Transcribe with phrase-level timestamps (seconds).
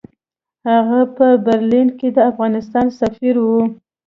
[0.69, 3.61] هغه په برلین کې د افغانستان سفیر وو.